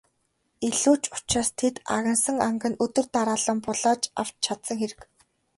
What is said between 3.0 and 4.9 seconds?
дараалан булааж авч чадсан